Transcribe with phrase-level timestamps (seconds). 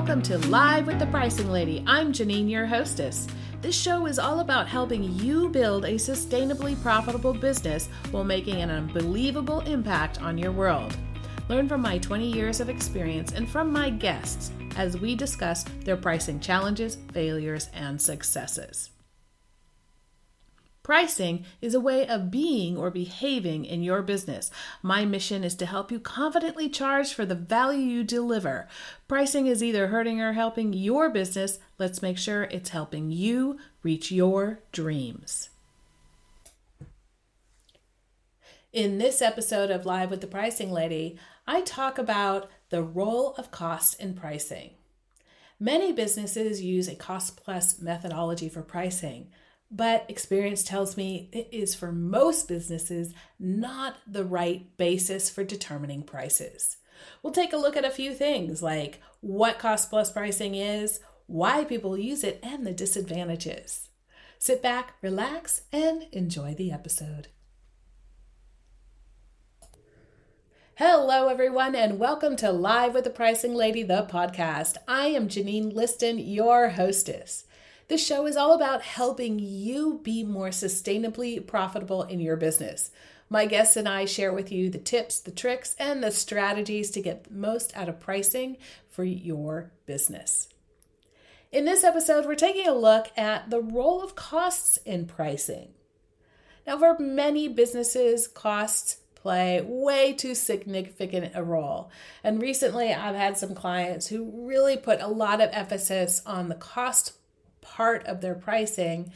[0.00, 1.84] welcome to Live with the Pricing Lady.
[1.86, 3.26] I'm Janine, your hostess.
[3.60, 8.70] This show is all about helping you build a sustainably profitable business while making an
[8.70, 10.96] unbelievable impact on your world.
[11.50, 15.98] Learn from my 20 years of experience and from my guests as we discuss their
[15.98, 18.88] pricing challenges, failures, and successes.
[20.90, 24.50] Pricing is a way of being or behaving in your business.
[24.82, 28.66] My mission is to help you confidently charge for the value you deliver.
[29.06, 31.60] Pricing is either hurting or helping your business.
[31.78, 35.50] Let's make sure it's helping you reach your dreams.
[38.72, 43.52] In this episode of Live with the Pricing Lady, I talk about the role of
[43.52, 44.70] cost in pricing.
[45.60, 49.28] Many businesses use a cost plus methodology for pricing
[49.70, 56.02] but experience tells me it is for most businesses not the right basis for determining
[56.02, 56.78] prices.
[57.22, 61.64] We'll take a look at a few things like what cost plus pricing is, why
[61.64, 63.88] people use it, and the disadvantages.
[64.38, 67.28] Sit back, relax, and enjoy the episode.
[70.74, 74.78] Hello, everyone, and welcome to Live with the Pricing Lady, the podcast.
[74.88, 77.44] I am Janine Liston, your hostess.
[77.90, 82.92] This show is all about helping you be more sustainably profitable in your business.
[83.28, 87.02] My guests and I share with you the tips, the tricks, and the strategies to
[87.02, 90.48] get the most out of pricing for your business.
[91.50, 95.70] In this episode, we're taking a look at the role of costs in pricing.
[96.68, 101.90] Now, for many businesses, costs play way too significant a role.
[102.22, 106.54] And recently, I've had some clients who really put a lot of emphasis on the
[106.54, 107.14] cost
[107.60, 109.12] part of their pricing.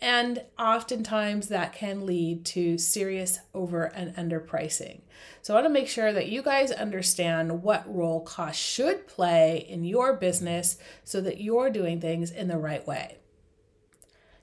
[0.00, 5.00] And oftentimes that can lead to serious over and underpricing.
[5.40, 9.64] So I want to make sure that you guys understand what role cost should play
[9.68, 13.16] in your business so that you're doing things in the right way.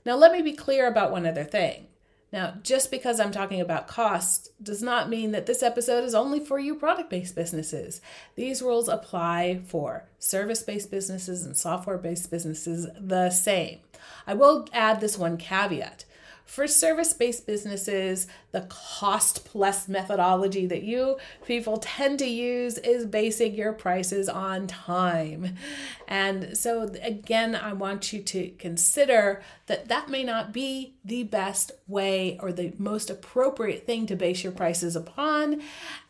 [0.04, 1.86] Now, let me be clear about one other thing.
[2.34, 6.40] Now, just because I'm talking about cost does not mean that this episode is only
[6.40, 8.00] for you product based businesses.
[8.34, 13.78] These rules apply for service based businesses and software based businesses the same.
[14.26, 16.06] I will add this one caveat.
[16.44, 23.06] For service based businesses, the cost plus methodology that you people tend to use is
[23.06, 25.56] basing your prices on time.
[26.06, 31.72] And so, again, I want you to consider that that may not be the best
[31.88, 35.62] way or the most appropriate thing to base your prices upon.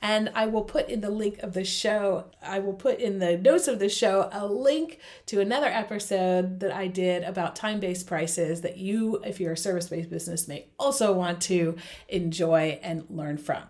[0.03, 3.39] And I will put in the link of the show, I will put in the
[3.39, 8.07] notes of the show a link to another episode that I did about time based
[8.07, 11.77] prices that you, if you're a service based business, may also want to
[12.09, 13.65] enjoy and learn from.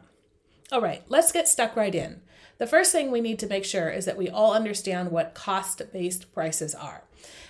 [0.73, 2.21] All right, let's get stuck right in.
[2.59, 5.83] The first thing we need to make sure is that we all understand what cost
[5.93, 7.03] based prices are.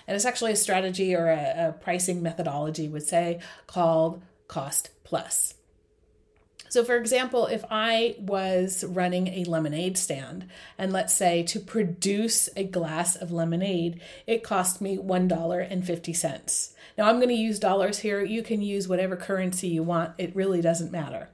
[0.06, 5.54] And it's actually a strategy or a, a, pricing methodology, would say, called cost plus.
[6.74, 12.48] So, for example, if I was running a lemonade stand, and let's say to produce
[12.56, 16.72] a glass of lemonade, it cost me $1.50.
[16.98, 18.24] Now, I'm going to use dollars here.
[18.24, 21.28] You can use whatever currency you want, it really doesn't matter.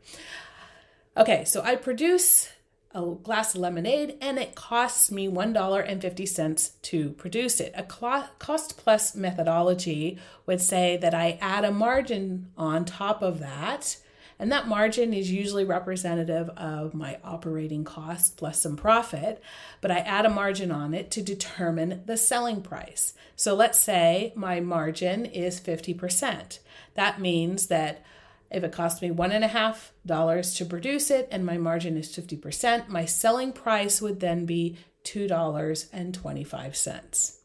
[1.16, 2.50] Okay, so I produce
[2.94, 7.72] a glass of lemonade and it costs me $1.50 to produce it.
[7.74, 13.96] A cost plus methodology would say that I add a margin on top of that.
[14.40, 19.42] And that margin is usually representative of my operating cost plus some profit,
[19.82, 23.12] but I add a margin on it to determine the selling price.
[23.36, 26.60] So let's say my margin is 50%.
[26.94, 28.02] That means that
[28.50, 31.98] if it costs me one and a half dollars to produce it and my margin
[31.98, 37.36] is 50%, my selling price would then be $2.25.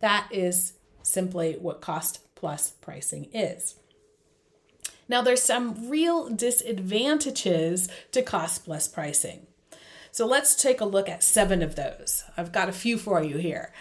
[0.00, 0.72] That is
[1.02, 3.74] simply what cost plus pricing is.
[5.08, 9.46] Now, there's some real disadvantages to cost plus pricing.
[10.10, 12.24] So let's take a look at seven of those.
[12.36, 13.72] I've got a few for you here.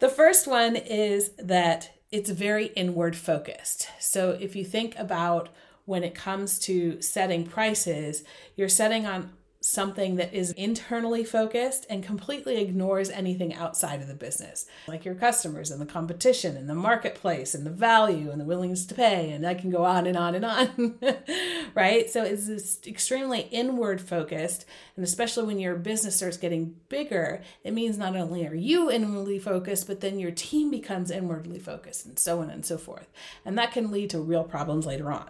[0.00, 3.88] The first one is that it's very inward focused.
[4.00, 5.50] So if you think about
[5.84, 8.24] when it comes to setting prices,
[8.56, 9.32] you're setting on
[9.66, 15.14] something that is internally focused and completely ignores anything outside of the business, like your
[15.14, 19.30] customers and the competition and the marketplace and the value and the willingness to pay.
[19.30, 20.98] And I can go on and on and on,
[21.74, 22.08] right?
[22.08, 24.66] So it's extremely inward focused.
[24.94, 29.40] And especially when your business starts getting bigger, it means not only are you inwardly
[29.40, 33.08] focused, but then your team becomes inwardly focused and so on and so forth.
[33.44, 35.28] And that can lead to real problems later on.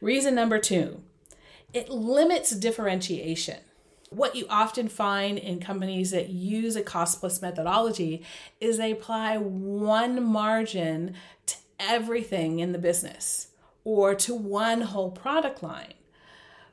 [0.00, 1.02] Reason number two
[1.72, 3.58] it limits differentiation.
[4.10, 8.24] What you often find in companies that use a cost plus methodology
[8.60, 11.14] is they apply one margin
[11.46, 13.48] to everything in the business
[13.84, 15.94] or to one whole product line.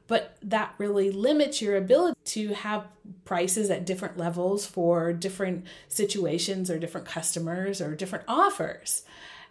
[0.07, 2.87] But that really limits your ability to have
[3.25, 9.03] prices at different levels for different situations or different customers or different offers.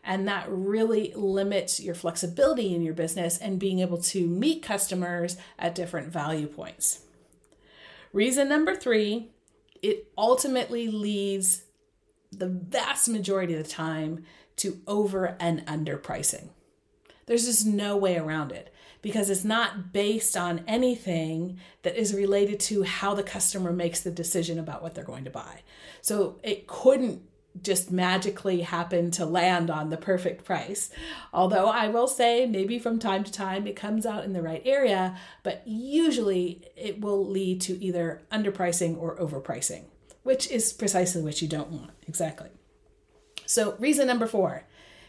[0.09, 5.37] And that really limits your flexibility in your business and being able to meet customers
[5.59, 7.01] at different value points.
[8.13, 9.33] Reason number three,
[9.83, 11.63] it ultimately leads
[12.31, 14.25] the vast majority of the time
[14.57, 16.51] to over and under pricing.
[17.27, 18.73] There's just no way around it
[19.03, 24.11] because it's not based on anything that is related to how the customer makes the
[24.11, 25.63] decision about what they're going to buy.
[26.01, 27.23] So it couldn't
[27.63, 30.91] just magically happen to land on the perfect price.
[31.33, 34.63] Although I will say, maybe from time to time it comes out in the right
[34.65, 39.85] area, but usually it will lead to either underpricing or overpricing,
[40.23, 41.91] which is precisely what you don't want.
[42.07, 42.51] Exactly.
[43.47, 44.65] So, reason number four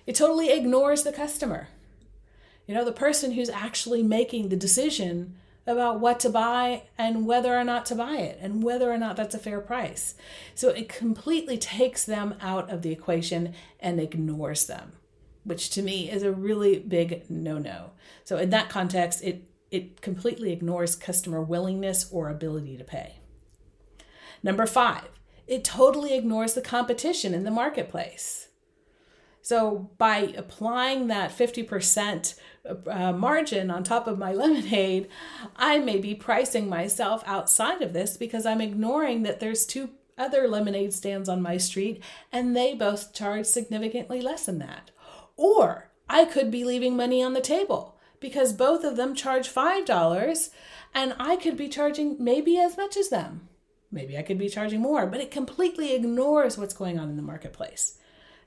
[0.06, 1.68] it totally ignores the customer.
[2.66, 5.36] You know, the person who's actually making the decision
[5.68, 9.18] about what to buy and whether or not to buy it and whether or not
[9.18, 10.16] that's a fair price.
[10.56, 14.94] So it completely takes them out of the equation and ignores them,
[15.44, 17.92] which to me is a really big no-no.
[18.24, 23.16] So in that context, it it completely ignores customer willingness or ability to pay.
[24.42, 25.10] Number 5,
[25.48, 28.50] it totally ignores the competition in the marketplace.
[29.48, 32.36] So by applying that 50%
[32.86, 35.08] uh, margin on top of my lemonade,
[35.56, 40.50] I may be pricing myself outside of this because I'm ignoring that there's two other
[40.50, 44.92] lemonade stands on my street and they both charge significantly less than that.
[45.38, 50.50] Or I could be leaving money on the table because both of them charge $5
[50.94, 53.48] and I could be charging maybe as much as them.
[53.94, 57.22] Maybe I could be charging more, but it completely ignores what's going on in the
[57.22, 57.98] marketplace.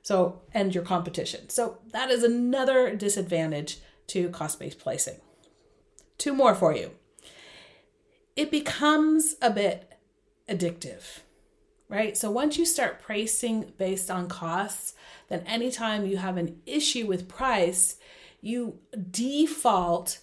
[0.03, 1.49] So, and your competition.
[1.49, 5.17] So, that is another disadvantage to cost based pricing.
[6.19, 6.93] Two more for you.
[8.37, 9.93] It becomes a bit
[10.49, 11.21] addictive,
[11.89, 12.17] right?
[12.17, 14.95] So, once you start pricing based on costs,
[15.29, 17.97] then anytime you have an issue with price,
[18.41, 18.79] you
[19.11, 20.21] default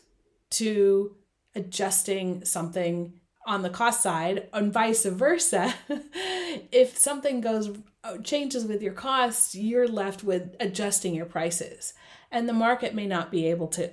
[0.50, 1.16] to
[1.56, 3.14] adjusting something
[3.46, 7.70] on the cost side and vice versa if something goes
[8.08, 11.94] Uh, changes with your costs you're left with adjusting your prices.
[12.32, 13.92] And the market may not be able to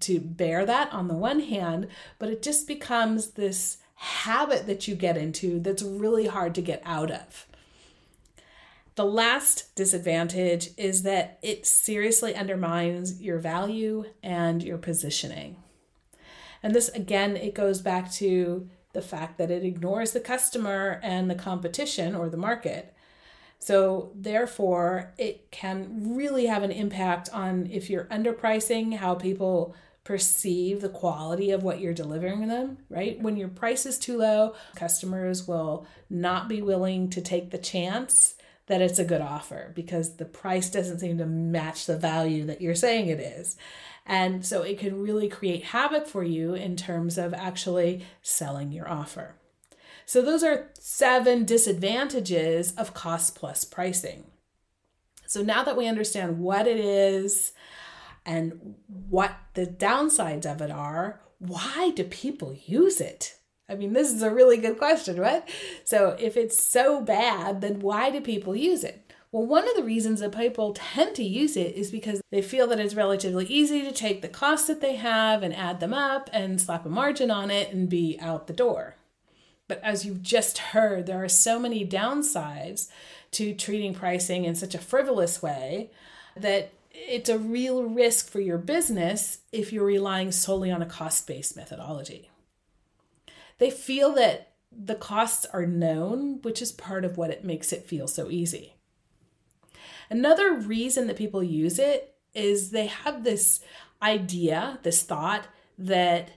[0.00, 1.86] to bear that on the one hand
[2.18, 6.82] but it just becomes this habit that you get into that's really hard to get
[6.84, 7.46] out of.
[8.94, 15.56] The last disadvantage is that it seriously undermines your value and your positioning.
[16.62, 21.28] And this, again, it goes back to the fact that it ignores the customer and
[21.28, 22.93] the competition or the market.
[23.58, 29.74] So, therefore, it can really have an impact on if you're underpricing, how people
[30.04, 33.18] perceive the quality of what you're delivering them, right?
[33.20, 38.34] When your price is too low, customers will not be willing to take the chance
[38.66, 42.60] that it's a good offer because the price doesn't seem to match the value that
[42.60, 43.56] you're saying it is.
[44.06, 48.88] And so it can really create havoc for you in terms of actually selling your
[48.88, 49.36] offer.
[50.06, 54.24] So, those are seven disadvantages of cost plus pricing.
[55.26, 57.52] So, now that we understand what it is
[58.26, 58.74] and
[59.08, 63.36] what the downsides of it are, why do people use it?
[63.68, 65.42] I mean, this is a really good question, right?
[65.84, 69.12] So, if it's so bad, then why do people use it?
[69.32, 72.68] Well, one of the reasons that people tend to use it is because they feel
[72.68, 76.30] that it's relatively easy to take the costs that they have and add them up
[76.32, 78.94] and slap a margin on it and be out the door.
[79.68, 82.88] But as you've just heard, there are so many downsides
[83.32, 85.90] to treating pricing in such a frivolous way
[86.36, 91.26] that it's a real risk for your business if you're relying solely on a cost
[91.26, 92.30] based methodology.
[93.58, 97.86] They feel that the costs are known, which is part of what it makes it
[97.86, 98.74] feel so easy.
[100.10, 103.60] Another reason that people use it is they have this
[104.02, 105.46] idea, this thought
[105.78, 106.30] that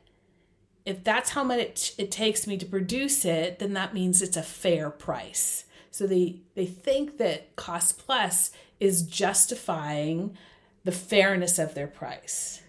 [0.88, 4.41] if that's how much it, takes me to produce it, then that means it's a
[4.41, 5.65] fair price.
[5.91, 10.38] So they they think that cost plus is justifying
[10.86, 12.62] the fairness of their price.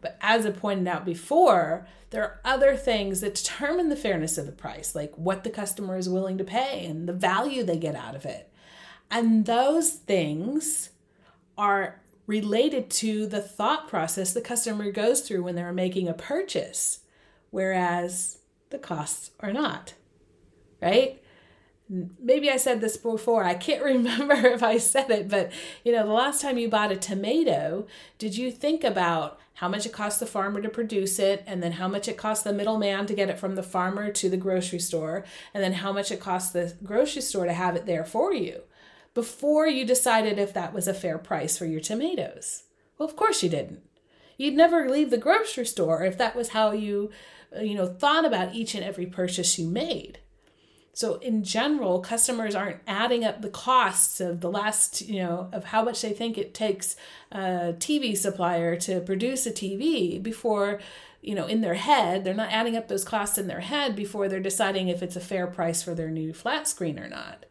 [0.00, 4.46] But as I pointed out before, there are other things that determine the fairness of
[4.46, 7.94] the price, like what the customer is willing to pay and the value they get
[7.94, 8.50] out of it.
[9.08, 10.90] And those things
[11.56, 17.00] are related to the thought process the customer goes through when they're making a purchase.
[17.50, 18.38] Whereas
[18.70, 19.94] the costs are not,
[20.80, 21.22] right?
[21.88, 23.44] Maybe I said this before.
[23.44, 25.52] I can't remember if I said it, but
[25.84, 27.86] you know, the last time you bought a tomato,
[28.18, 31.72] did you think about how much it cost the farmer to produce it, and then
[31.72, 34.78] how much it cost the middleman to get it from the farmer to the grocery
[34.78, 38.32] store, and then how much it cost the grocery store to have it there for
[38.32, 38.62] you
[39.12, 42.62] before you decided if that was a fair price for your tomatoes?
[42.96, 43.82] Well, of course you didn't.
[44.40, 47.10] You'd never leave the grocery store if that was how you,
[47.54, 50.18] uh, you know, thought about each and every purchase you made.
[50.94, 55.64] So in general, customers aren't adding up the costs of the last, you know, of
[55.64, 56.96] how much they think it takes
[57.30, 60.80] a TV supplier to produce a TV before,
[61.20, 64.26] you know, in their head, they're not adding up those costs in their head before
[64.26, 67.44] they're deciding if it's a fair price for their new flat screen or not.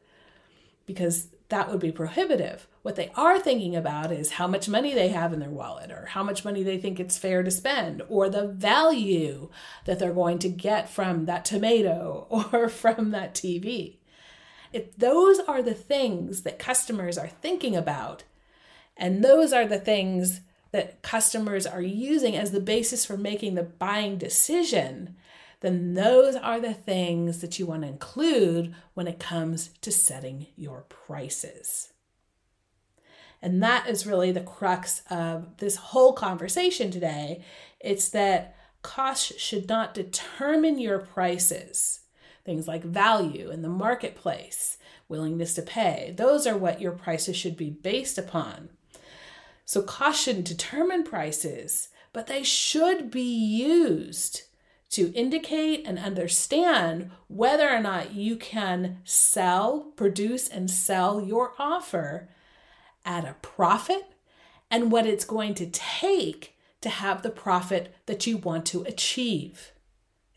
[0.87, 2.67] Because that would be prohibitive.
[2.83, 6.05] What they are thinking about is how much money they have in their wallet or
[6.05, 9.49] how much money they think it's fair to spend or the value
[9.85, 13.97] that they're going to get from that tomato or from that TV.
[14.71, 18.23] If those are the things that customers are thinking about,
[18.95, 20.41] and those are the things
[20.71, 25.15] that customers are using as the basis for making the buying decision,
[25.61, 30.47] then those are the things that you want to include when it comes to setting
[30.55, 31.91] your prices.
[33.41, 37.43] And that is really the crux of this whole conversation today.
[37.79, 42.01] It's that cost should not determine your prices.
[42.45, 47.55] Things like value in the marketplace, willingness to pay, those are what your prices should
[47.55, 48.69] be based upon.
[49.65, 54.43] So, cost shouldn't determine prices, but they should be used
[54.91, 62.29] to indicate and understand whether or not you can sell, produce, and sell your offer
[63.05, 64.13] at a profit
[64.71, 69.71] and what it's going to take to have the profit that you want to achieve.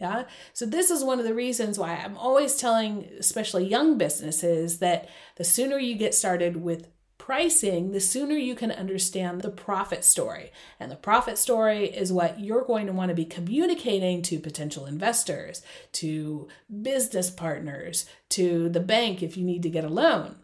[0.00, 0.24] Yeah.
[0.52, 5.08] So, this is one of the reasons why I'm always telling, especially young businesses, that
[5.36, 6.88] the sooner you get started with
[7.24, 10.50] pricing, the sooner you can understand the profit story.
[10.80, 14.86] And the profit story is what you're going to want to be communicating to potential
[14.86, 15.62] investors,
[15.92, 16.48] to
[16.82, 20.34] business partners, to the bank if you need to get a loan.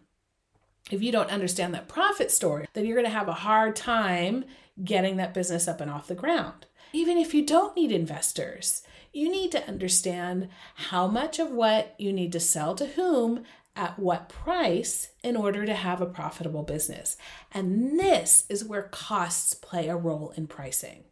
[0.89, 4.45] If you don't understand that profit story, then you're going to have a hard time
[4.85, 6.67] getting that business up and off the ground.
[6.93, 8.83] Even if you don't need investors,
[9.13, 13.43] you need to understand how much of what you need to sell to whom
[13.79, 17.17] at what price in order to have a profitable business.
[17.53, 21.05] And this is where costs play a role in pricing.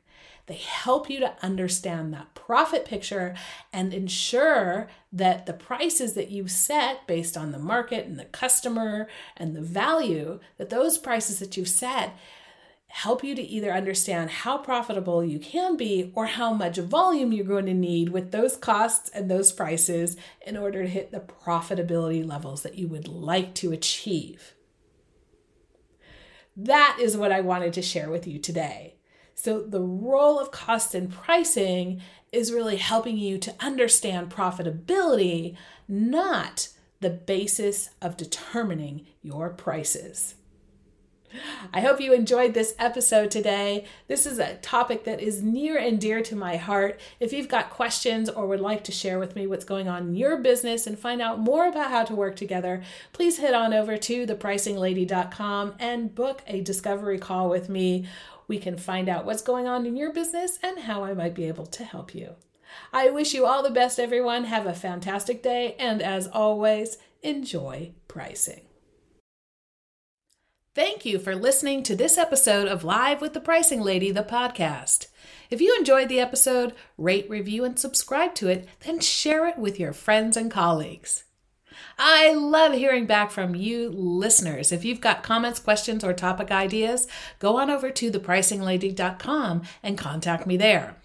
[0.46, 3.34] They help you to understand that profit picture
[3.72, 9.08] and ensure that the prices that you set based on the market and the customer
[9.36, 12.16] and the value, that those prices that you've set
[12.88, 17.44] help you to either understand how profitable you can be or how much volume you're
[17.44, 20.16] going to need with those costs and those prices
[20.46, 24.54] in order to hit the profitability levels that you would like to achieve.
[26.56, 28.94] That is what I wanted to share with you today.
[29.34, 32.00] So, the role of cost and pricing
[32.32, 36.68] is really helping you to understand profitability, not
[37.00, 40.36] the basis of determining your prices.
[41.72, 43.84] I hope you enjoyed this episode today.
[44.08, 47.00] This is a topic that is near and dear to my heart.
[47.20, 50.16] If you've got questions or would like to share with me what's going on in
[50.16, 53.96] your business and find out more about how to work together, please head on over
[53.96, 58.06] to thepricinglady.com and book a discovery call with me.
[58.48, 61.48] We can find out what's going on in your business and how I might be
[61.48, 62.34] able to help you.
[62.92, 64.44] I wish you all the best, everyone.
[64.44, 68.62] Have a fantastic day, and as always, enjoy pricing.
[70.76, 75.06] Thank you for listening to this episode of Live with the Pricing Lady, the podcast.
[75.48, 79.80] If you enjoyed the episode, rate, review, and subscribe to it, then share it with
[79.80, 81.24] your friends and colleagues.
[81.98, 84.70] I love hearing back from you listeners.
[84.70, 90.46] If you've got comments, questions, or topic ideas, go on over to thepricinglady.com and contact
[90.46, 90.96] me there.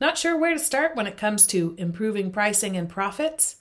[0.00, 3.54] Not sure where to start when it comes to improving pricing and profits?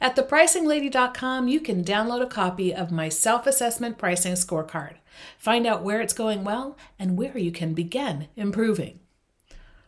[0.00, 4.94] At thepricinglady.com, you can download a copy of my self assessment pricing scorecard.
[5.38, 9.00] Find out where it's going well and where you can begin improving.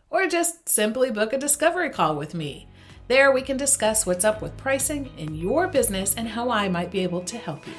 [0.09, 2.67] Or just simply book a discovery call with me.
[3.07, 6.91] There, we can discuss what's up with pricing in your business and how I might
[6.91, 7.73] be able to help you.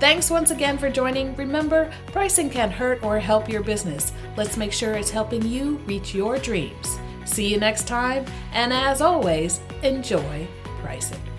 [0.00, 1.34] Thanks once again for joining.
[1.36, 4.12] Remember, pricing can hurt or help your business.
[4.36, 6.98] Let's make sure it's helping you reach your dreams.
[7.24, 10.48] See you next time, and as always, enjoy
[10.82, 11.31] pricing.